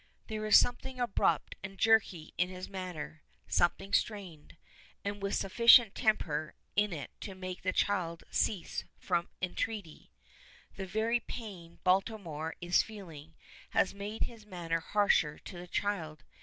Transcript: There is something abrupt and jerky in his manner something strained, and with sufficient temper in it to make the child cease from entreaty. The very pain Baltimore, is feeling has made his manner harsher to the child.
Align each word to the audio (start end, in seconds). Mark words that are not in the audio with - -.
There 0.29 0.47
is 0.47 0.57
something 0.57 0.99
abrupt 0.99 1.53
and 1.63 1.77
jerky 1.77 2.33
in 2.35 2.49
his 2.49 2.67
manner 2.67 3.21
something 3.47 3.93
strained, 3.93 4.57
and 5.05 5.21
with 5.21 5.35
sufficient 5.35 5.93
temper 5.93 6.55
in 6.75 6.91
it 6.91 7.11
to 7.21 7.35
make 7.35 7.61
the 7.61 7.71
child 7.71 8.23
cease 8.31 8.83
from 8.97 9.29
entreaty. 9.43 10.09
The 10.75 10.87
very 10.87 11.19
pain 11.19 11.77
Baltimore, 11.83 12.55
is 12.61 12.81
feeling 12.81 13.35
has 13.77 13.93
made 13.93 14.23
his 14.23 14.43
manner 14.43 14.79
harsher 14.79 15.37
to 15.37 15.59
the 15.59 15.67
child. 15.67 16.23